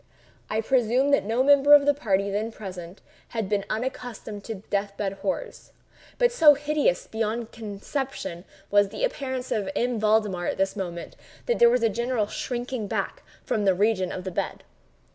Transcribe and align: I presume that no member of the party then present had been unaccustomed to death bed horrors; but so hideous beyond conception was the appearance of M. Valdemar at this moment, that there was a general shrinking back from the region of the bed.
I 0.49 0.61
presume 0.61 1.11
that 1.11 1.25
no 1.25 1.43
member 1.43 1.75
of 1.75 1.85
the 1.85 1.93
party 1.93 2.31
then 2.31 2.51
present 2.51 3.01
had 3.27 3.47
been 3.47 3.65
unaccustomed 3.69 4.43
to 4.45 4.55
death 4.71 4.97
bed 4.97 5.13
horrors; 5.21 5.73
but 6.17 6.31
so 6.31 6.55
hideous 6.55 7.05
beyond 7.05 7.51
conception 7.51 8.43
was 8.71 8.89
the 8.89 9.03
appearance 9.03 9.51
of 9.51 9.69
M. 9.75 9.99
Valdemar 9.99 10.47
at 10.47 10.57
this 10.57 10.75
moment, 10.75 11.15
that 11.45 11.59
there 11.59 11.69
was 11.69 11.83
a 11.83 11.87
general 11.89 12.25
shrinking 12.25 12.87
back 12.87 13.21
from 13.43 13.63
the 13.63 13.75
region 13.75 14.11
of 14.11 14.23
the 14.23 14.31
bed. 14.31 14.63